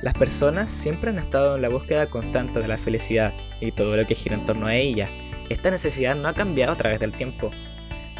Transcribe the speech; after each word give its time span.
Las 0.00 0.14
personas 0.14 0.70
siempre 0.70 1.10
han 1.10 1.18
estado 1.18 1.56
en 1.56 1.62
la 1.62 1.68
búsqueda 1.68 2.08
constante 2.08 2.60
de 2.60 2.68
la 2.68 2.78
felicidad 2.78 3.34
y 3.60 3.72
todo 3.72 3.96
lo 3.96 4.06
que 4.06 4.14
gira 4.14 4.36
en 4.36 4.44
torno 4.44 4.68
a 4.68 4.76
ella. 4.76 5.10
Esta 5.48 5.72
necesidad 5.72 6.14
no 6.14 6.28
ha 6.28 6.34
cambiado 6.34 6.72
a 6.72 6.76
través 6.76 7.00
del 7.00 7.16
tiempo. 7.16 7.50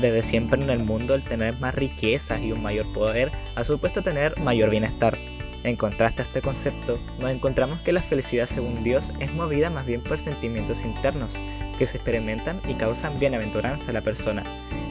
Desde 0.01 0.25
siempre 0.25 0.61
en 0.61 0.71
el 0.71 0.83
mundo 0.83 1.15
el 1.15 1.23
tener 1.23 1.57
más 1.61 1.77
riquezas 1.77 2.41
y 2.43 2.51
un 2.51 2.63
mayor 2.63 2.93
poder 2.93 3.31
ha 3.55 3.63
supuesto 3.63 4.03
tener 4.03 4.37
mayor 4.41 4.71
bienestar. 4.71 5.17
En 5.63 5.77
contraste 5.77 6.23
a 6.23 6.25
este 6.25 6.43
concepto, 6.43 6.99
nos 7.21 7.31
encontramos 7.31 7.81
que 7.83 7.93
la 7.93 8.03
felicidad 8.03 8.47
según 8.47 8.83
Dios 8.83 9.13
es 9.21 9.33
movida 9.33 9.71
más 9.71 9.87
bien 9.87 10.03
por 10.03 10.19
sentimientos 10.19 10.85
internos 10.85 11.41
que 11.79 11.87
se 11.87 11.99
experimentan 11.99 12.61
y 12.69 12.75
causan 12.75 13.21
bienaventuranza 13.21 13.91
a 13.91 13.95
la 13.95 14.03
persona. 14.03 14.43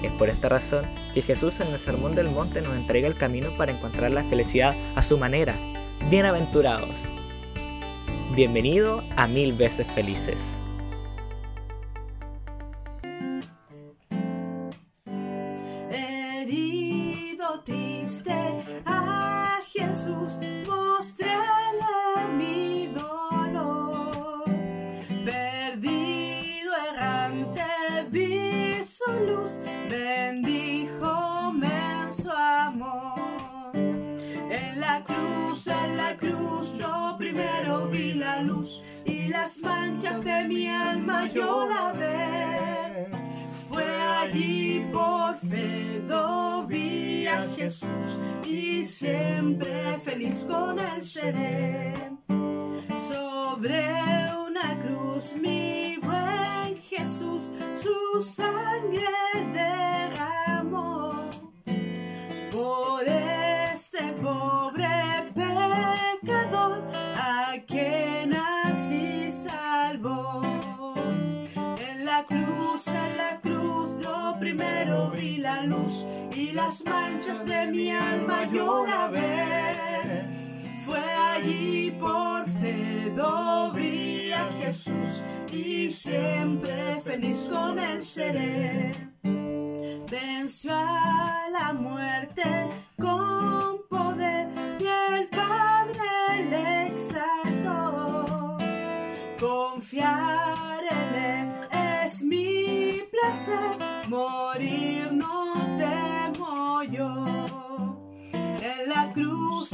Es 0.04 0.11
por 0.13 0.29
esta 0.29 0.47
razón 0.47 0.88
que 1.13 1.21
Jesús 1.21 1.59
en 1.59 1.67
el 1.67 1.79
Sermón 1.79 2.15
del 2.15 2.29
Monte 2.29 2.61
nos 2.61 2.77
entrega 2.77 3.09
el 3.09 3.17
camino 3.17 3.49
para 3.57 3.73
encontrar 3.73 4.11
la 4.13 4.23
felicidad 4.23 4.75
a 4.95 5.01
su 5.01 5.17
manera, 5.17 5.55
bienaventurados. 6.09 7.14
Bienvenido 8.36 9.04
a 9.18 9.28
Mil 9.28 9.54
veces 9.54 9.87
felices. 9.87 10.64
Siempre 48.88 50.00
feliz 50.04 50.46
con 50.48 50.80
él 50.80 51.04
seré. 51.04 51.94
Sobre 53.12 53.84
una 54.48 54.82
cruz 54.82 55.34
mi 55.42 55.98
buen 56.02 56.78
Jesús 56.82 57.44
su 57.82 58.24
sangre 58.24 59.04
derramó 59.54 61.12
por 62.52 63.08
este 63.08 64.04
pobre 64.22 64.88
pecador 65.36 66.82
a 67.18 67.56
quien 67.68 68.34
así 68.34 69.30
salvó. 69.30 70.42
En 71.90 72.06
la 72.06 72.24
cruz, 72.26 72.88
en 72.88 73.18
la 73.18 73.42
cruz, 73.42 73.47
primero 74.58 75.11
vi 75.11 75.38
la 75.38 75.63
luz 75.63 76.03
y 76.36 76.52
las 76.52 76.83
manchas 76.86 77.45
de 77.45 77.67
mi 77.67 77.91
alma 77.91 78.47
yo 78.52 78.86
la 78.86 79.08
ve. 79.08 80.25
Fue 80.86 81.00
allí 81.00 81.91
por 82.00 82.45
fe 82.45 83.11
do 83.16 83.72
vi 83.73 84.31
a 84.31 84.45
Jesús 84.59 85.22
y 85.52 85.91
siempre 85.91 87.02
feliz 87.03 87.47
con 87.52 87.78
él 87.80 88.03
seré 88.03 88.91
venció 90.09 90.72
a 90.73 91.47
la 91.52 91.73
muerte 91.73 92.69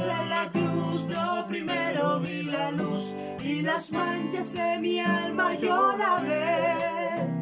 en 0.04 0.28
la 0.28 0.50
cruz, 0.50 1.08
yo 1.08 1.46
primero 1.46 2.20
vi 2.20 2.42
la 2.44 2.70
luz 2.70 3.12
y 3.42 3.62
las 3.62 3.90
manchas 3.92 4.52
de 4.52 4.78
mi 4.78 5.00
alma 5.00 5.54
yo 5.54 5.96
la 5.96 6.20
ve. 6.20 7.34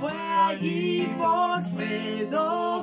Fue 0.00 0.12
allí 0.48 1.08
por 1.18 1.62
fe 1.76 2.28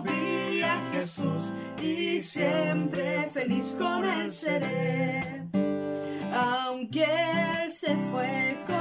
vi 0.04 0.62
a 0.64 0.78
Jesús 0.94 1.52
y 1.82 2.22
siempre 2.22 3.30
feliz 3.34 3.76
con 3.78 4.06
él 4.06 4.32
seré. 4.32 5.46
Aunque 6.34 7.04
él 7.04 7.72
se 7.72 7.96
fue 7.96 8.56
conmigo 8.66 8.81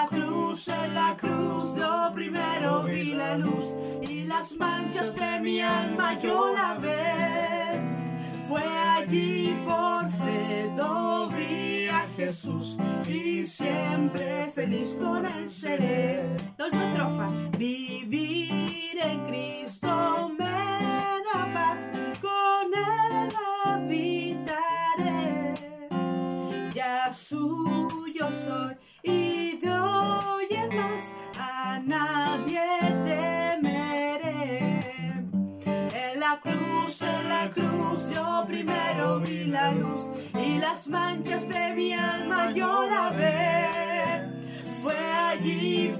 la 0.00 0.06
cruz, 0.08 0.68
en 0.68 0.94
la 0.94 1.16
cruz, 1.16 1.74
yo 1.76 2.10
primero 2.14 2.84
vi 2.84 3.12
la 3.12 3.36
luz 3.36 3.76
y 4.00 4.24
las 4.24 4.56
manchas 4.56 5.14
de 5.14 5.40
mi 5.40 5.60
alma 5.60 6.18
yo 6.18 6.52
la 6.54 6.74
ve. 6.74 7.78
Fue 8.48 8.62
allí 8.96 9.52
por 9.66 10.10
fe 10.10 10.72
vi 11.36 11.88
a 11.88 12.06
Jesús 12.16 12.78
y 13.06 13.44
siempre 13.44 14.50
feliz 14.54 14.96
con 15.00 15.26
él 15.26 15.50
seré. 15.50 16.20
Estrofa. 16.58 17.28
Vivir 17.58 18.98
en 19.02 19.26
Cristo 19.26 20.32
me 20.38 20.79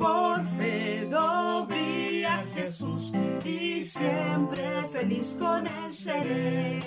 por 0.00 0.44
fe 0.46 1.08
Jesús 2.54 3.12
y 3.44 3.82
siempre 3.82 4.88
feliz 4.88 5.36
con 5.38 5.66
él 5.66 5.92
seré. 5.92 6.80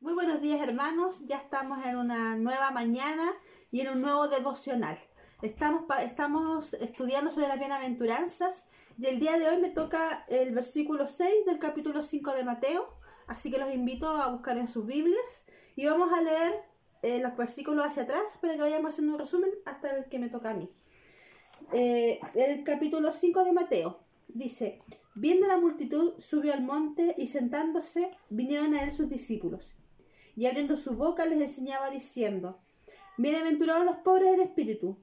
Muy 0.00 0.12
buenos 0.12 0.40
días 0.40 0.60
hermanos, 0.60 1.26
ya 1.26 1.38
estamos 1.38 1.84
en 1.86 1.96
una 1.96 2.36
nueva 2.36 2.70
mañana 2.70 3.32
y 3.70 3.80
en 3.80 3.88
un 3.88 4.02
nuevo 4.02 4.28
devocional. 4.28 4.98
Estamos, 5.42 5.84
estamos 6.00 6.74
estudiando 6.74 7.30
sobre 7.30 7.48
las 7.48 7.58
bienaventuranzas 7.58 8.68
y 8.98 9.06
el 9.06 9.18
día 9.18 9.38
de 9.38 9.48
hoy 9.48 9.60
me 9.60 9.70
toca 9.70 10.24
el 10.28 10.54
versículo 10.54 11.06
6 11.06 11.46
del 11.46 11.58
capítulo 11.58 12.02
5 12.02 12.32
de 12.34 12.44
Mateo, 12.44 12.86
así 13.26 13.50
que 13.50 13.58
los 13.58 13.72
invito 13.72 14.08
a 14.08 14.28
buscar 14.28 14.58
en 14.58 14.68
sus 14.68 14.86
Biblias 14.86 15.46
y 15.76 15.86
vamos 15.86 16.12
a 16.12 16.20
leer 16.20 16.65
eh, 17.02 17.18
los 17.20 17.36
versículos 17.36 17.84
hacia 17.86 18.04
atrás 18.04 18.38
para 18.40 18.54
que 18.54 18.60
vayamos 18.60 18.92
haciendo 18.94 19.14
un 19.14 19.18
resumen 19.18 19.50
hasta 19.64 19.90
el 19.96 20.04
que 20.06 20.18
me 20.18 20.28
toca 20.28 20.50
a 20.50 20.54
mí. 20.54 20.68
Eh, 21.72 22.20
el 22.34 22.62
capítulo 22.64 23.12
5 23.12 23.44
de 23.44 23.52
Mateo 23.52 24.00
dice, 24.28 24.80
viendo 25.14 25.46
la 25.46 25.56
multitud 25.56 26.14
subió 26.18 26.52
al 26.52 26.62
monte 26.62 27.14
y 27.18 27.28
sentándose 27.28 28.10
vinieron 28.30 28.74
a 28.74 28.82
él 28.82 28.92
sus 28.92 29.08
discípulos 29.08 29.74
y 30.36 30.46
abriendo 30.46 30.76
su 30.76 30.94
boca 30.96 31.24
les 31.26 31.40
enseñaba 31.40 31.90
diciendo, 31.90 32.58
Bienaventurados 33.18 33.86
los 33.86 33.96
pobres 33.96 34.34
en 34.34 34.40
espíritu, 34.40 34.98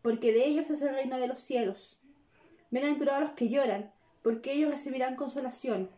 porque 0.00 0.32
de 0.32 0.46
ellos 0.46 0.70
es 0.70 0.80
el 0.80 0.94
reino 0.94 1.18
de 1.18 1.28
los 1.28 1.38
cielos. 1.38 2.00
Bienaventurados 2.70 3.20
los 3.22 3.30
que 3.32 3.50
lloran, 3.50 3.92
porque 4.22 4.52
ellos 4.54 4.70
recibirán 4.70 5.16
consolación. 5.16 5.90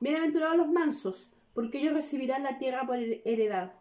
Bienaventurados 0.00 0.56
los 0.56 0.66
mansos, 0.68 1.30
porque 1.54 1.78
ellos 1.78 1.94
recibirán 1.94 2.42
la 2.42 2.58
tierra 2.58 2.86
por 2.88 2.96
her- 2.98 3.22
heredad. 3.24 3.72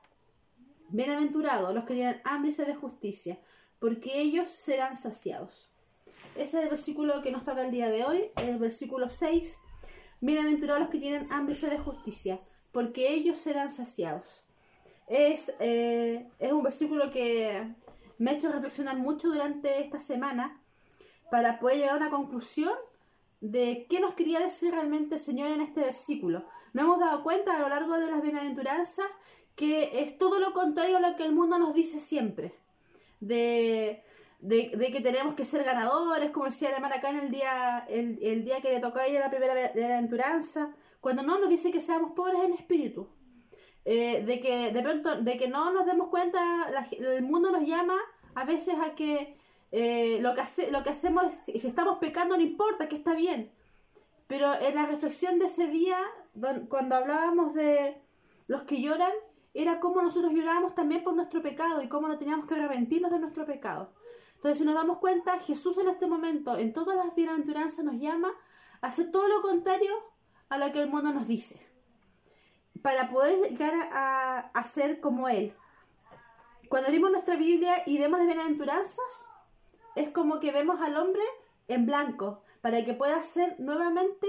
Bienaventurados 0.92 1.76
los 1.76 1.86
que 1.86 1.94
tienen 1.94 2.20
hambre 2.26 2.50
y 2.50 2.52
sed 2.52 2.66
de 2.66 2.74
justicia, 2.74 3.40
porque 3.78 4.20
ellos 4.22 4.50
serán 4.50 4.98
saciados. 4.98 5.70
Ese 6.36 6.58
es 6.58 6.64
el 6.64 6.70
versículo 6.70 7.22
que 7.22 7.32
nos 7.32 7.44
toca 7.44 7.64
el 7.64 7.70
día 7.70 7.90
de 7.90 8.04
hoy, 8.04 8.32
el 8.38 8.58
versículo 8.58 9.08
6. 9.08 9.60
Bienaventurados 10.20 10.82
los 10.82 10.90
que 10.90 10.98
tienen 10.98 11.32
hambre 11.32 11.54
y 11.54 11.58
sed 11.58 11.70
de 11.70 11.78
justicia, 11.78 12.40
porque 12.72 13.14
ellos 13.14 13.38
serán 13.38 13.70
saciados. 13.70 14.46
Es, 15.06 15.54
eh, 15.60 16.28
es 16.40 16.52
un 16.52 16.64
versículo 16.64 17.12
que 17.12 17.72
me 18.18 18.32
ha 18.32 18.34
hecho 18.34 18.52
reflexionar 18.52 18.98
mucho 18.98 19.28
durante 19.30 19.82
esta 19.82 20.00
semana 20.00 20.60
para 21.30 21.60
poder 21.60 21.78
llegar 21.78 21.94
a 21.94 21.98
una 21.98 22.10
conclusión 22.10 22.74
de 23.42 23.86
qué 23.90 24.00
nos 24.00 24.16
quería 24.16 24.40
decir 24.40 24.74
realmente 24.74 25.16
el 25.16 25.22
Señor 25.22 25.52
en 25.52 25.62
este 25.62 25.82
versículo. 25.82 26.46
Nos 26.74 26.86
hemos 26.86 27.00
dado 27.00 27.24
cuenta 27.24 27.56
a 27.56 27.60
lo 27.60 27.70
largo 27.70 27.98
de 27.98 28.10
las 28.10 28.24
bienaventuranzas 28.24 29.06
que 29.60 30.02
es 30.04 30.18
todo 30.18 30.40
lo 30.40 30.54
contrario 30.54 30.96
a 30.98 31.02
lo 31.06 31.16
que 31.18 31.24
el 31.24 31.34
mundo 31.34 31.56
nos 31.60 31.74
dice 31.74 32.00
siempre. 32.00 32.48
De, 33.20 34.02
de, 34.40 34.72
de 34.82 34.92
que 34.94 35.02
tenemos 35.02 35.34
que 35.34 35.44
ser 35.52 35.66
ganadores, 35.66 36.32
como 36.32 36.46
decía 36.46 36.70
la 36.70 36.78
hermana 36.78 36.96
acá 36.96 37.10
en 37.10 37.20
el 37.20 37.30
día, 37.30 37.86
el, 37.90 38.18
el 38.22 38.46
día 38.46 38.62
que 38.62 38.72
le 38.72 38.80
tocó 38.80 39.00
a 39.00 39.06
ella 39.08 39.20
la 39.20 39.30
primera 39.30 39.54
bienaventuranza, 39.76 40.74
cuando 41.02 41.24
no 41.24 41.40
nos 41.40 41.50
dice 41.50 41.72
que 41.74 41.82
seamos 41.82 42.12
pobres 42.14 42.42
en 42.44 42.54
espíritu. 42.54 43.10
Eh, 43.84 44.24
de 44.24 44.40
que 44.40 44.72
de 44.72 44.82
pronto, 44.82 45.22
de 45.22 45.38
que 45.38 45.48
no 45.50 45.72
nos 45.74 45.86
demos 45.86 46.08
cuenta, 46.10 46.40
la- 46.72 46.88
el 47.18 47.24
mundo 47.24 47.52
nos 47.52 47.66
llama 47.66 47.98
a 48.36 48.46
veces 48.46 48.76
a 48.86 48.96
que 48.96 49.36
eh, 49.72 50.20
lo, 50.22 50.34
que 50.36 50.42
hace, 50.42 50.72
lo 50.72 50.84
que 50.84 50.92
hacemos, 50.92 51.24
es- 51.26 51.62
si 51.62 51.68
estamos 51.68 51.98
pecando 52.00 52.38
no 52.38 52.42
importa, 52.44 52.88
que 52.88 52.96
está 52.96 53.14
bien. 53.16 53.52
Pero 54.28 54.48
en 54.62 54.76
la 54.76 54.86
reflexión 54.86 55.38
de 55.40 55.46
ese 55.48 55.68
día, 55.68 55.98
don- 56.34 56.68
cuando 56.68 56.96
hablábamos 56.96 57.54
de 57.56 58.02
los 58.48 58.64
que 58.64 58.82
lloran, 58.82 59.12
era 59.54 59.80
cómo 59.80 60.02
nosotros 60.02 60.32
llorábamos 60.34 60.76
también 60.76 61.04
por 61.04 61.16
nuestro 61.16 61.42
pecado 61.42 61.82
y 61.82 61.90
cómo 61.90 62.08
no 62.08 62.18
teníamos 62.18 62.46
que 62.46 62.56
arrepentirnos 62.56 63.12
de 63.12 63.20
nuestro 63.20 63.46
pecado. 63.46 63.94
Entonces, 64.36 64.60
si 64.60 64.66
nos 64.66 64.76
damos 64.76 65.00
cuenta, 65.00 65.38
Jesús 65.40 65.78
en 65.80 65.90
este 65.90 66.08
momento, 66.08 66.58
en 66.58 66.72
todas 66.72 66.96
las 66.96 67.14
bienaventuranzas, 67.14 67.84
nos 67.84 68.00
llama 68.00 68.32
a 68.82 68.88
hacer 68.88 69.12
todo 69.12 69.28
lo 69.28 69.42
contrario 69.42 69.92
a 70.48 70.58
lo 70.58 70.72
que 70.72 70.80
el 70.80 70.90
mundo 70.90 71.12
nos 71.12 71.28
dice. 71.28 71.66
Para 72.82 73.10
poder 73.10 73.50
llegar 73.50 73.74
a, 73.92 74.40
a 74.54 74.64
ser 74.64 75.02
como 75.02 75.28
Él. 75.28 75.54
Cuando 76.70 76.88
abrimos 76.88 77.12
nuestra 77.12 77.36
Biblia 77.36 77.84
y 77.86 77.98
vemos 77.98 78.20
las 78.20 78.28
bienaventuranzas, 78.28 79.28
es 79.96 80.10
como 80.10 80.40
que 80.40 80.52
vemos 80.52 80.80
al 80.82 80.96
hombre 80.96 81.24
en 81.68 81.86
blanco, 81.86 82.44
para 82.62 82.84
que 82.86 82.94
pueda 82.94 83.22
ser 83.24 83.56
nuevamente, 83.60 84.28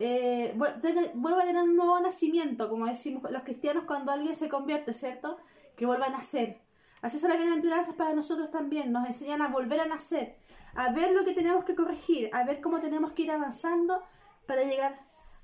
eh, 0.00 0.52
vu- 0.56 0.80
tenga- 0.80 1.12
vuelva 1.14 1.42
a 1.42 1.46
tener 1.46 1.62
un 1.62 1.76
nuevo 1.76 2.00
nacimiento, 2.00 2.68
como 2.68 2.86
decimos 2.86 3.30
los 3.30 3.42
cristianos 3.42 3.84
cuando 3.86 4.10
alguien 4.10 4.34
se 4.34 4.48
convierte, 4.48 4.92
¿cierto? 4.94 5.38
Que 5.76 5.86
vuelva 5.86 6.06
a 6.06 6.10
nacer. 6.10 6.60
Así 7.02 7.18
son 7.18 7.28
las 7.30 7.38
bienaventuranzas 7.38 7.94
para 7.94 8.12
nosotros 8.14 8.50
también, 8.50 8.90
nos 8.92 9.06
enseñan 9.06 9.40
a 9.42 9.48
volver 9.48 9.80
a 9.80 9.86
nacer, 9.86 10.36
a 10.74 10.90
ver 10.92 11.12
lo 11.12 11.24
que 11.24 11.32
tenemos 11.32 11.64
que 11.64 11.74
corregir, 11.74 12.28
a 12.34 12.44
ver 12.44 12.60
cómo 12.60 12.80
tenemos 12.80 13.12
que 13.12 13.22
ir 13.22 13.30
avanzando 13.30 14.02
para 14.46 14.64
llegar 14.64 15.00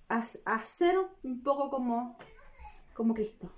a, 0.08 0.22
a 0.46 0.64
ser 0.64 0.98
un 1.22 1.42
poco 1.42 1.70
como, 1.70 2.18
como 2.94 3.14
Cristo. 3.14 3.50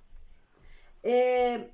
Eh, 1.03 1.73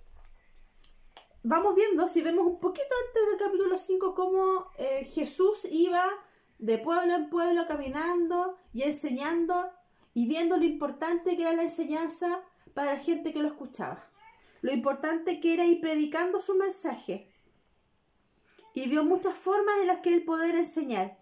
vamos 1.43 1.75
viendo, 1.75 2.09
si 2.09 2.23
vemos 2.23 2.47
un 2.47 2.59
poquito 2.61 2.89
antes 3.09 3.27
del 3.29 3.39
capítulo 3.47 3.79
5, 3.79 4.15
cómo 4.15 4.71
eh, 4.79 5.05
Jesús 5.05 5.67
iba 5.71 6.03
de 6.59 6.79
pueblo 6.79 7.15
en 7.15 7.31
pueblo 7.31 7.67
caminando 7.67 8.59
y 8.73 8.83
enseñando 8.83 9.71
y 10.15 10.27
viendo 10.27 10.57
lo 10.57 10.65
importante 10.65 11.37
que 11.37 11.43
era 11.43 11.53
la 11.53 11.63
enseñanza 11.63 12.43
para 12.73 12.95
la 12.95 12.99
gente 12.99 13.33
que 13.33 13.41
lo 13.41 13.49
escuchaba. 13.49 14.03
Lo 14.63 14.73
importante 14.73 15.41
que 15.41 15.55
era 15.55 15.67
ir 15.67 15.81
predicando 15.81 16.41
su 16.41 16.55
mensaje. 16.55 17.31
Y 18.75 18.89
vio 18.89 19.05
muchas 19.05 19.37
formas 19.37 19.75
en 19.81 19.89
las 19.89 20.01
que 20.01 20.15
él 20.15 20.25
poder 20.25 20.55
enseñar. 20.55 21.19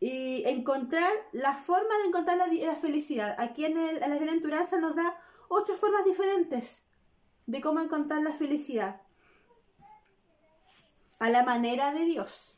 Y 0.00 0.44
encontrar 0.46 1.10
la 1.32 1.54
forma 1.54 1.98
de 1.98 2.08
encontrar 2.08 2.36
la, 2.36 2.76
felicidad. 2.76 3.34
Aquí 3.38 3.64
en, 3.64 3.76
el, 3.76 4.02
en 4.02 4.10
la 4.10 4.16
bienaventuranza 4.16 4.78
nos 4.78 4.94
da 4.94 5.18
ocho 5.48 5.74
formas 5.74 6.04
diferentes 6.04 6.84
de 7.46 7.60
cómo 7.60 7.80
encontrar 7.80 8.22
la 8.22 8.32
felicidad 8.32 9.00
a 11.18 11.30
la 11.30 11.42
manera 11.42 11.92
de 11.92 12.04
Dios. 12.04 12.57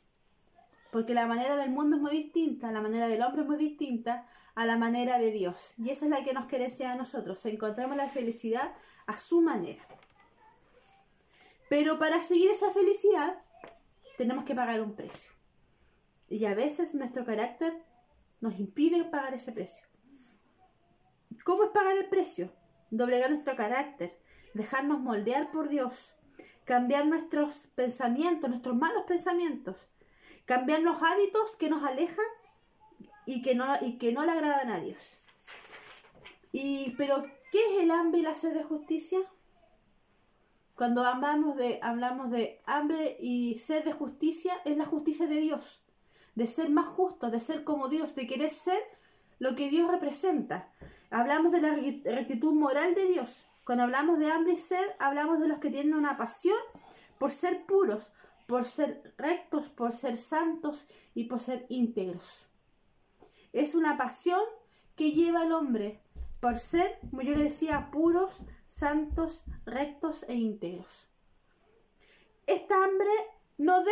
Porque 0.91 1.15
la 1.15 1.27
manera 1.27 1.57
del 1.57 1.71
mundo 1.71 1.97
es 1.97 2.03
muy 2.03 2.13
distinta, 2.13 2.73
la 2.73 2.81
manera 2.81 3.09
del 3.09 3.23
hombre 3.23 3.43
es 3.43 3.49
muy 3.49 3.57
distinta 3.57 4.27
a 4.55 4.67
la 4.67 4.77
manera 4.77 5.19
de 5.19 5.31
Dios. 5.31 5.75
Y 5.79 5.91
esa 5.91 6.07
es 6.07 6.11
la 6.11 6.25
que 6.25 6.33
nos 6.33 6.47
quiere 6.47 6.69
a 6.85 6.95
nosotros. 6.97 7.45
Encontramos 7.47 7.97
la 7.97 8.09
felicidad 8.09 8.75
a 9.07 9.17
su 9.17 9.41
manera. 9.41 9.83
Pero 11.69 11.99
para 11.99 12.21
seguir 12.21 12.51
esa 12.51 12.73
felicidad 12.73 13.43
tenemos 14.19 14.45
que 14.45 14.55
pagar 14.55 14.81
un 14.81 14.97
precio. 14.97 15.31
Y 16.29 16.45
a 16.45 16.55
veces 16.55 16.95
nuestro 16.95 17.25
carácter 17.25 17.85
nos 18.41 18.59
impide 18.59 19.05
pagar 19.05 19.35
ese 19.35 19.53
precio. 19.53 19.87
¿Cómo 21.45 21.65
es 21.65 21.71
pagar 21.71 21.97
el 21.97 22.09
precio? 22.09 22.53
Doblegar 22.91 23.31
nuestro 23.31 23.55
carácter, 23.57 24.19
dejarnos 24.55 25.01
moldear 25.01 25.53
por 25.53 25.69
Dios, 25.69 26.15
cambiar 26.65 27.07
nuestros 27.07 27.69
pensamientos, 27.75 28.51
nuestros 28.51 28.77
malos 28.77 29.05
pensamientos, 29.07 29.87
cambiar 30.45 30.81
los 30.81 31.03
hábitos 31.03 31.57
que 31.57 31.69
nos 31.69 31.85
alejan 31.85 32.25
y 33.27 33.43
que 33.43 33.55
no, 33.55 33.67
y 33.81 33.99
que 33.99 34.13
no 34.13 34.25
le 34.25 34.33
agradan 34.33 34.71
a 34.71 34.81
Dios. 34.81 35.19
Y, 36.53 36.95
pero, 36.99 37.25
¿qué 37.53 37.59
es 37.75 37.83
el 37.83 37.91
hambre 37.91 38.21
y 38.21 38.23
la 38.23 38.35
sed 38.35 38.55
de 38.55 38.65
justicia? 38.65 39.21
Cuando 40.75 41.05
hablamos 41.05 41.57
de, 41.57 41.79
hablamos 41.83 42.31
de 42.31 42.61
hambre 42.67 43.17
y 43.21 43.59
sed 43.59 43.85
de 43.85 43.93
justicia, 43.93 44.55
es 44.65 44.77
la 44.77 44.87
justicia 44.87 45.27
de 45.27 45.39
Dios, 45.39 45.83
de 46.35 46.47
ser 46.47 46.71
más 46.71 46.87
justo, 46.87 47.31
de 47.31 47.39
ser 47.39 47.65
como 47.65 47.89
Dios, 47.89 48.15
de 48.15 48.27
querer 48.27 48.51
ser 48.51 48.83
lo 49.39 49.55
que 49.55 49.69
Dios 49.69 49.91
representa. 49.91 50.73
Hablamos 51.11 51.53
de 51.53 51.61
la 51.61 51.75
re- 51.75 52.03
rectitud 52.05 52.55
moral 52.55 52.95
de 52.95 53.07
Dios. 53.07 53.47
Cuando 53.65 53.85
hablamos 53.85 54.19
de 54.19 54.33
hambre 54.33 54.55
y 54.55 54.57
sed, 54.57 54.85
hablamos 54.99 55.39
de 55.39 55.49
los 55.49 55.59
que 55.61 55.71
tienen 55.71 55.95
una 55.95 56.17
pasión 56.17 56.59
por 57.19 57.31
ser 57.31 57.67
puros, 57.67 58.11
por 58.51 58.65
ser 58.65 59.15
rectos, 59.17 59.69
por 59.69 59.93
ser 59.93 60.17
santos 60.17 60.89
y 61.15 61.27
por 61.27 61.39
ser 61.39 61.67
íntegros. 61.69 62.49
Es 63.53 63.77
una 63.77 63.97
pasión 63.97 64.41
que 64.97 65.13
lleva 65.13 65.43
al 65.43 65.53
hombre 65.53 66.03
por 66.41 66.59
ser, 66.59 66.99
como 67.09 67.23
yo 67.23 67.33
le 67.37 67.45
decía, 67.45 67.91
puros, 67.93 68.41
santos, 68.67 69.45
rectos 69.65 70.25
e 70.27 70.35
íntegros. 70.35 71.07
Esta 72.49 72.75
hambre 72.83 73.13
nos 73.57 73.85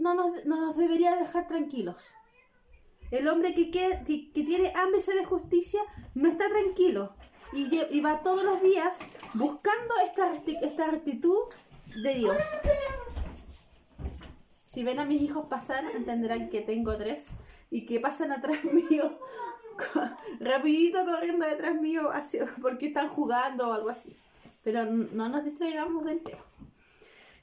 no, 0.00 0.14
nos, 0.14 0.46
no 0.46 0.60
nos 0.60 0.76
debería 0.76 1.14
dejar 1.14 1.46
tranquilos. 1.46 2.04
El 3.12 3.28
hombre 3.28 3.54
que, 3.54 3.70
que, 3.70 4.30
tiene 4.32 4.72
hambre 4.74 5.00
y 5.00 5.16
de 5.16 5.24
justicia 5.24 5.80
no 6.16 6.28
está 6.28 6.48
tranquilo 6.48 7.14
y, 7.52 8.00
va 8.00 8.24
todos 8.24 8.42
los 8.42 8.60
días 8.62 8.98
buscando 9.34 9.94
esta, 10.04 10.34
esta 10.60 10.86
rectitud 10.88 11.38
de 11.94 12.14
Dios. 12.14 12.36
Si 14.72 14.82
ven 14.84 14.98
a 15.00 15.04
mis 15.04 15.20
hijos 15.20 15.46
pasar, 15.50 15.84
entenderán 15.94 16.48
que 16.48 16.62
tengo 16.62 16.96
tres 16.96 17.26
y 17.70 17.84
que 17.84 18.00
pasan 18.00 18.32
atrás 18.32 18.58
mío, 18.72 19.18
rapidito 20.40 21.04
corriendo 21.04 21.44
detrás 21.46 21.74
mío 21.78 22.10
hacia- 22.10 22.46
porque 22.62 22.86
están 22.86 23.08
jugando 23.10 23.68
o 23.68 23.72
algo 23.74 23.90
así. 23.90 24.16
Pero 24.64 24.86
no 24.86 25.28
nos 25.28 25.44
distraigamos 25.44 26.04
del 26.06 26.22
tema. 26.22 26.42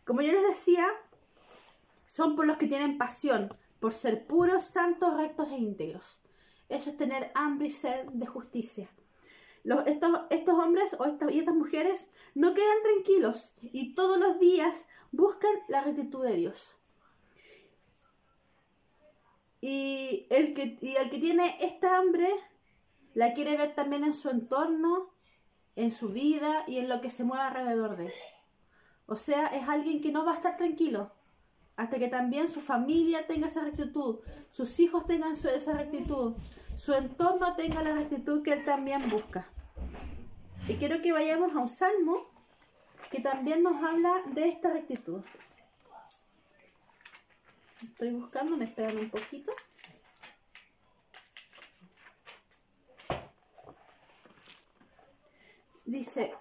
Como 0.05 0.21
yo 0.23 0.31
les 0.31 0.47
decía, 0.47 0.87
son 2.07 2.35
por 2.35 2.47
los 2.47 2.57
que 2.57 2.65
tienen 2.65 2.97
pasión, 2.97 3.49
por 3.79 3.93
ser 3.93 4.25
puros, 4.25 4.63
santos, 4.63 5.15
rectos 5.15 5.49
e 5.51 5.57
íntegros. 5.57 6.17
Eso 6.67 6.89
es 6.89 6.97
tener 6.97 7.31
hambre 7.35 7.67
y 7.67 7.71
sed 7.71 8.05
de 8.11 8.25
justicia. 8.25 8.89
Los- 9.63 9.85
estos, 9.85 10.21
estos 10.31 10.55
hombres 10.63 10.95
o 10.97 11.05
estas, 11.05 11.31
y 11.31 11.37
estas 11.39 11.53
mujeres 11.53 12.09
no 12.33 12.55
quedan 12.55 12.81
tranquilos 12.81 13.53
y 13.61 13.93
todos 13.93 14.17
los 14.17 14.39
días 14.39 14.87
buscan 15.11 15.51
la 15.67 15.81
rectitud 15.81 16.23
de 16.25 16.35
Dios. 16.35 16.78
Y 19.61 20.27
el 20.29 20.53
que, 20.53 20.77
y 20.81 20.95
el 20.95 21.09
que 21.09 21.19
tiene 21.19 21.57
esta 21.61 21.97
hambre 21.97 22.29
la 23.13 23.33
quiere 23.33 23.57
ver 23.57 23.75
también 23.75 24.03
en 24.03 24.13
su 24.13 24.29
entorno, 24.29 25.11
en 25.75 25.91
su 25.91 26.09
vida 26.09 26.63
y 26.67 26.77
en 26.77 26.87
lo 26.89 27.01
que 27.01 27.09
se 27.09 27.23
mueve 27.23 27.43
alrededor 27.43 27.97
de 27.97 28.05
él. 28.07 28.13
O 29.05 29.15
sea, 29.15 29.47
es 29.47 29.67
alguien 29.67 30.01
que 30.01 30.11
no 30.11 30.25
va 30.25 30.33
a 30.33 30.35
estar 30.35 30.55
tranquilo 30.55 31.11
hasta 31.75 31.97
que 31.97 32.09
también 32.09 32.49
su 32.49 32.59
familia 32.61 33.25
tenga 33.25 33.47
esa 33.47 33.63
rectitud, 33.63 34.19
sus 34.51 34.79
hijos 34.81 35.05
tengan 35.05 35.37
su- 35.37 35.47
esa 35.47 35.73
rectitud, 35.73 36.35
su 36.77 36.93
entorno 36.93 37.55
tenga 37.55 37.81
la 37.81 37.93
rectitud 37.95 38.43
que 38.43 38.51
él 38.53 38.65
también 38.65 39.09
busca. 39.09 39.47
Y 40.67 40.73
quiero 40.75 41.01
que 41.01 41.13
vayamos 41.13 41.53
a 41.53 41.59
un 41.59 41.69
salmo 41.69 42.17
que 43.11 43.21
también 43.21 43.63
nos 43.63 43.81
habla 43.81 44.13
de 44.33 44.49
esta 44.49 44.71
rectitud. 44.73 45.23
Estoy 47.83 48.11
buscando, 48.11 48.57
me 48.57 48.65
esperan 48.65 48.97
un 48.97 49.09
poquito. 49.09 49.51
Dice, 55.85 56.33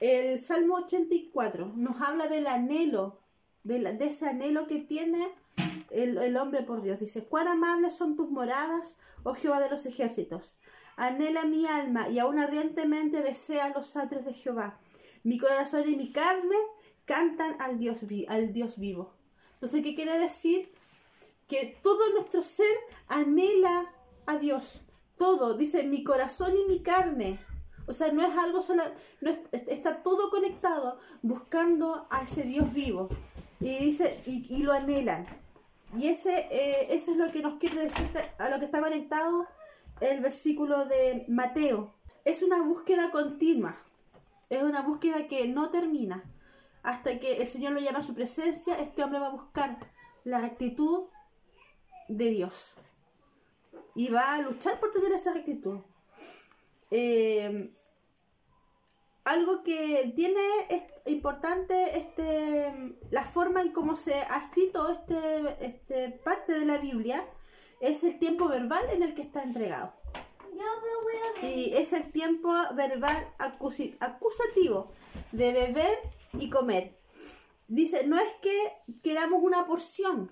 el 0.00 0.38
Salmo 0.38 0.76
84 0.76 1.72
nos 1.76 2.00
habla 2.00 2.28
del 2.28 2.46
anhelo, 2.46 3.20
de, 3.64 3.78
la- 3.78 3.92
de 3.92 4.06
ese 4.06 4.28
anhelo 4.28 4.66
que 4.66 4.78
tiene 4.78 5.28
el, 5.90 6.36
hombre 6.36 6.62
por 6.62 6.82
Dios. 6.82 7.00
Dice, 7.00 7.24
cuán 7.26 7.48
amables 7.48 7.94
son 7.94 8.16
tus 8.16 8.30
moradas, 8.30 8.98
oh 9.22 9.34
Jehová 9.34 9.60
de 9.60 9.68
los 9.70 9.84
ejércitos. 9.86 10.56
Anhela 10.96 11.44
mi 11.44 11.66
alma 11.66 12.08
y 12.08 12.18
aún 12.18 12.38
ardientemente 12.38 13.22
desea 13.22 13.70
los 13.70 13.96
atrios 13.96 14.24
de 14.24 14.32
Jehová. 14.34 14.78
Mi 15.22 15.38
corazón 15.38 15.86
y 15.88 15.96
mi 15.96 16.10
carne 16.12 16.56
cantan 17.04 17.60
al 17.60 17.78
Dios, 17.78 17.98
al 18.28 18.52
Dios 18.52 18.78
vivo. 18.78 19.19
Entonces, 19.60 19.82
¿qué 19.82 19.94
quiere 19.94 20.18
decir? 20.18 20.70
que 21.50 21.76
todo 21.82 22.08
nuestro 22.14 22.44
ser 22.44 22.74
anhela 23.08 23.92
a 24.24 24.38
Dios. 24.38 24.82
Todo, 25.18 25.54
dice 25.54 25.82
mi 25.82 26.04
corazón 26.04 26.54
y 26.56 26.70
mi 26.70 26.80
carne. 26.80 27.40
O 27.86 27.92
sea, 27.92 28.12
no 28.12 28.22
es 28.22 28.38
algo 28.38 28.62
solo, 28.62 28.84
está 29.52 30.04
todo 30.04 30.30
conectado 30.30 30.98
buscando 31.22 32.06
a 32.08 32.22
ese 32.22 32.44
Dios 32.44 32.72
vivo. 32.72 33.08
Y 33.58 33.76
dice, 33.78 34.22
y, 34.26 34.62
lo 34.62 34.72
anhelan. 34.72 35.26
Y 35.98 36.06
ese, 36.06 36.46
eh, 36.52 36.94
eso 36.94 37.10
es 37.10 37.16
lo 37.16 37.32
que 37.32 37.42
nos 37.42 37.54
quiere 37.54 37.84
decir 37.84 38.08
a 38.38 38.48
lo 38.48 38.60
que 38.60 38.66
está 38.66 38.80
conectado 38.80 39.48
el 40.00 40.20
versículo 40.20 40.84
de 40.86 41.24
Mateo. 41.26 41.92
Es 42.24 42.42
una 42.42 42.62
búsqueda 42.62 43.10
continua. 43.10 43.76
Es 44.50 44.62
una 44.62 44.82
búsqueda 44.82 45.26
que 45.26 45.48
no 45.48 45.70
termina. 45.70 46.22
Hasta 46.82 47.18
que 47.18 47.38
el 47.38 47.46
Señor 47.46 47.72
lo 47.72 47.80
llama 47.80 47.98
a 47.98 48.02
su 48.02 48.14
presencia, 48.14 48.74
este 48.74 49.02
hombre 49.02 49.20
va 49.20 49.28
a 49.28 49.32
buscar 49.32 49.78
la 50.24 50.40
rectitud 50.40 51.08
de 52.08 52.30
Dios. 52.30 52.74
Y 53.94 54.08
va 54.08 54.34
a 54.34 54.42
luchar 54.42 54.78
por 54.80 54.92
tener 54.92 55.12
esa 55.12 55.32
rectitud. 55.32 55.80
Eh, 56.90 57.70
algo 59.24 59.62
que 59.62 60.12
tiene 60.16 60.40
importante 61.06 61.98
este, 61.98 62.96
la 63.10 63.24
forma 63.24 63.62
en 63.62 63.72
cómo 63.72 63.96
se 63.96 64.14
ha 64.14 64.38
escrito 64.38 64.90
este, 64.90 65.64
este 65.64 66.10
parte 66.10 66.52
de 66.52 66.64
la 66.64 66.78
Biblia 66.78 67.28
es 67.80 68.04
el 68.04 68.18
tiempo 68.18 68.48
verbal 68.48 68.84
en 68.92 69.02
el 69.02 69.14
que 69.14 69.22
está 69.22 69.42
entregado. 69.42 69.94
Y 71.42 71.74
es 71.74 71.92
el 71.92 72.10
tiempo 72.12 72.52
verbal 72.74 73.32
acusativo 73.38 74.92
de 75.32 75.52
beber 75.52 75.98
y 76.38 76.50
comer. 76.50 76.98
Dice, 77.68 78.06
no 78.06 78.18
es 78.18 78.34
que 78.42 78.72
queramos 79.02 79.42
una 79.42 79.66
porción. 79.66 80.30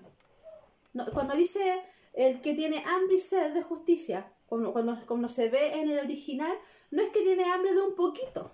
cuando 1.13 1.35
dice 1.35 1.83
el 2.13 2.41
que 2.41 2.53
tiene 2.53 2.83
hambre 2.85 3.15
y 3.15 3.19
sed 3.19 3.53
de 3.53 3.63
justicia, 3.63 4.31
cuando, 4.47 4.73
cuando, 4.73 5.29
se 5.29 5.49
ve 5.49 5.79
en 5.79 5.89
el 5.89 5.99
original, 5.99 6.51
no 6.91 7.01
es 7.01 7.09
que 7.09 7.21
tiene 7.21 7.45
hambre 7.51 7.73
de 7.73 7.81
un 7.81 7.95
poquito. 7.95 8.51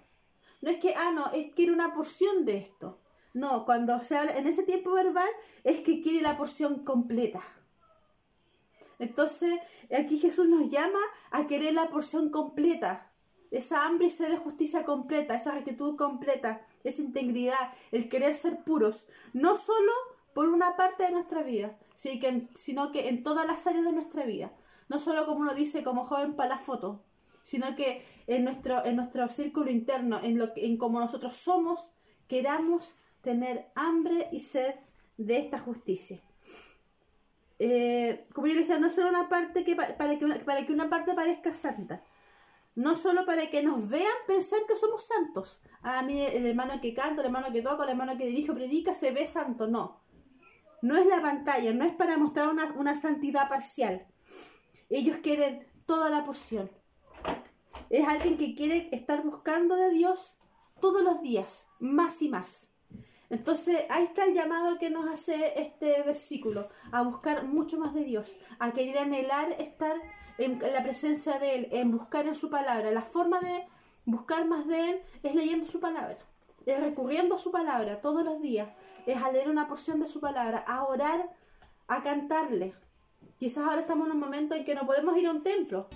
No 0.62 0.70
es 0.70 0.80
que, 0.80 0.94
ah, 0.96 1.12
no, 1.12 1.32
es, 1.32 1.54
quiere 1.54 1.72
una 1.72 1.94
porción 1.94 2.46
de 2.46 2.58
esto. 2.58 3.00
No, 3.34 3.66
cuando 3.66 4.00
se 4.02 4.18
habla 4.18 4.38
en 4.38 4.48
ese 4.48 4.64
tiempo 4.64 4.92
verbal 4.92 5.30
es 5.64 5.82
que 5.82 6.02
quiere 6.02 6.22
la 6.22 6.38
porción 6.38 6.84
completa. 6.84 7.44
Entonces, 9.00 9.60
aquí 9.98 10.18
Jesús 10.18 10.48
nos 10.48 10.70
llama 10.70 11.00
a 11.32 11.48
querer 11.48 11.74
la 11.74 11.90
porción 11.90 12.30
completa. 12.30 13.12
Esa 13.56 13.86
hambre 13.86 14.08
y 14.08 14.10
sed 14.10 14.30
de 14.30 14.38
justicia 14.38 14.84
completa, 14.84 15.36
esa 15.36 15.52
rectitud 15.52 15.96
completa, 15.96 16.62
esa 16.84 17.02
integridad, 17.02 17.72
el 17.92 18.10
querer 18.10 18.36
ser 18.36 18.64
puros. 18.64 19.08
No 19.34 19.56
solo 19.56 19.92
por 20.34 20.50
una 20.50 20.76
parte 20.76 21.04
de 21.04 21.12
nuestra 21.12 21.42
vida, 21.44 21.78
sino 21.94 22.92
que 22.92 23.08
en 23.08 23.24
todas 23.24 23.48
las 23.48 23.66
áreas 23.68 23.86
de 23.86 23.94
nuestra 23.94 24.26
vida. 24.26 24.52
No 24.90 25.00
solo 25.00 25.26
como 25.26 25.40
uno 25.40 25.56
dice 25.56 25.84
como 25.84 26.04
joven 26.04 26.36
para 26.36 26.50
la 26.50 26.58
foto, 26.58 27.04
sino 27.42 27.76
que 27.76 28.06
en 28.28 28.44
nuestro, 28.44 28.84
en 28.86 28.98
nuestro 28.98 29.30
círculo 29.30 29.72
interno, 29.72 30.20
en, 30.22 30.38
lo, 30.38 30.52
en 30.56 30.78
como 30.78 31.00
nosotros 31.00 31.36
somos, 31.36 31.92
queramos 32.28 32.98
tener 33.22 33.72
hambre 33.76 34.28
y 34.32 34.42
sed 34.42 34.76
de 35.18 35.38
esta 35.38 35.60
justicia. 35.60 36.20
Eh, 37.60 38.28
como 38.34 38.48
yo 38.48 38.56
decía, 38.56 38.78
no 38.78 38.90
solo 38.90 39.10
una 39.10 39.30
parte 39.30 39.64
que 39.64 39.76
para 39.76 40.20
que 40.20 40.28
para 40.44 40.66
que 40.66 40.74
una 40.74 40.90
parte 40.90 41.14
parezca 41.14 41.54
santa, 41.54 42.04
no 42.76 42.96
solo 42.96 43.26
para 43.26 43.50
que 43.50 43.64
nos 43.64 43.90
vean 43.90 44.14
pensar 44.28 44.60
que 44.68 44.76
somos 44.76 45.06
santos. 45.06 45.62
A 45.82 46.00
ah, 46.00 46.04
mí 46.04 46.22
el 46.22 46.46
hermano 46.46 46.82
que 46.82 46.94
canta, 46.94 47.22
el 47.22 47.28
hermano 47.28 47.52
que 47.52 47.62
toca, 47.62 47.86
el 47.86 47.92
hermano 47.92 48.18
que 48.18 48.28
dirige, 48.28 48.54
predica, 48.54 48.94
se 48.94 49.12
ve 49.12 49.26
santo. 49.26 49.68
No. 49.68 50.02
No 50.82 50.98
es 50.98 51.06
la 51.06 51.22
pantalla, 51.22 51.74
no 51.74 51.86
es 51.86 51.96
para 51.96 52.18
mostrar 52.18 52.50
una, 52.50 52.74
una 52.74 52.96
santidad 52.96 53.48
parcial. 53.48 54.06
Ellos 54.90 55.18
quieren 55.24 55.66
toda 55.86 56.10
la 56.10 56.26
porción. 56.26 56.70
Es 57.90 58.08
alguien 58.08 58.38
que 58.38 58.56
quiere 58.56 58.90
estar 58.92 59.24
buscando 59.24 59.76
de 59.76 59.92
Dios 59.92 60.38
todos 60.82 61.02
los 61.02 61.22
días, 61.22 61.70
más 61.80 62.22
y 62.22 62.30
más. 62.30 62.75
Entonces 63.36 63.84
ahí 63.90 64.06
está 64.06 64.24
el 64.24 64.34
llamado 64.34 64.80
que 64.80 64.90
nos 64.90 65.10
hace 65.10 65.60
este 65.62 66.02
versículo, 66.04 66.70
a 66.94 67.02
buscar 67.02 67.44
mucho 67.44 67.78
más 67.78 67.94
de 67.94 68.06
Dios, 68.06 68.38
a 68.60 68.72
querer 68.72 68.98
anhelar 68.98 69.52
estar 69.60 69.98
en 70.38 70.58
la 70.58 70.82
presencia 70.84 71.38
de 71.38 71.56
Él, 71.56 71.68
en 71.72 71.92
buscar 71.92 72.26
en 72.28 72.36
su 72.36 72.50
palabra. 72.50 72.92
La 72.92 73.02
forma 73.02 73.42
de 73.42 73.68
buscar 74.06 74.48
más 74.48 74.66
de 74.68 74.90
Él 74.90 75.02
es 75.22 75.36
leyendo 75.36 75.66
su 75.68 75.82
palabra, 75.82 76.18
es 76.66 76.80
recurriendo 76.80 77.36
a 77.36 77.38
su 77.38 77.52
palabra 77.52 78.00
todos 78.00 78.24
los 78.24 78.42
días, 78.42 78.70
es 79.06 79.22
a 79.22 79.30
leer 79.34 79.50
una 79.50 79.68
porción 79.68 80.00
de 80.00 80.08
su 80.08 80.22
palabra, 80.22 80.60
a 80.60 80.86
orar, 80.86 81.30
a 81.88 82.02
cantarle. 82.04 82.74
Quizás 83.38 83.68
ahora 83.68 83.82
estamos 83.82 84.08
en 84.08 84.14
un 84.14 84.20
momento 84.22 84.56
en 84.56 84.64
que 84.64 84.76
no 84.76 84.86
podemos 84.86 85.18
ir 85.18 85.28
a 85.28 85.32
un 85.32 85.44
templo, 85.44 85.90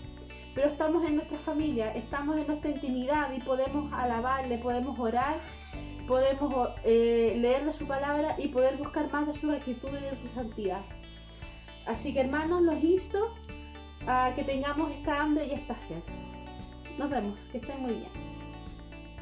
pero 0.53 0.67
estamos 0.67 1.05
en 1.05 1.15
nuestra 1.15 1.37
familia, 1.37 1.93
estamos 1.93 2.35
en 2.35 2.47
nuestra 2.47 2.69
intimidad 2.69 3.31
y 3.31 3.39
podemos 3.39 3.93
alabarle, 3.93 4.57
podemos 4.57 4.99
orar 4.99 5.39
podemos 6.09 6.69
eh, 6.83 7.37
leer 7.37 7.65
de 7.65 7.71
su 7.71 7.85
palabra 7.85 8.35
y 8.39 8.47
poder 8.47 8.77
buscar 8.77 9.11
más 9.11 9.27
de 9.27 9.35
su 9.35 9.49
rectitud 9.49 9.89
y 9.89 10.03
de 10.03 10.15
su 10.19 10.27
santidad. 10.27 10.81
Así 11.85 12.13
que 12.15 12.21
hermanos, 12.21 12.63
los 12.63 12.83
insto 12.83 13.35
a 14.07 14.33
que 14.35 14.43
tengamos 14.43 14.91
esta 14.91 15.21
hambre 15.21 15.45
y 15.45 15.51
esta 15.51 15.77
sed. 15.77 16.01
Nos 16.97 17.11
vemos, 17.11 17.47
que 17.49 17.59
estén 17.59 17.79
muy 17.81 17.93
bien. 17.93 18.09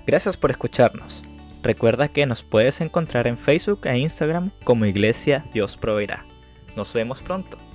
Gracias 0.06 0.38
por 0.38 0.50
escucharnos. 0.50 1.22
Recuerda 1.62 2.08
que 2.08 2.26
nos 2.26 2.42
puedes 2.42 2.80
encontrar 2.80 3.28
en 3.28 3.38
Facebook 3.38 3.82
e 3.84 3.98
Instagram 3.98 4.52
como 4.64 4.86
Iglesia 4.86 5.46
Dios 5.52 5.76
Proveerá. 5.76 6.26
Nos 6.78 6.94
vemos 6.94 7.22
pronto. 7.22 7.67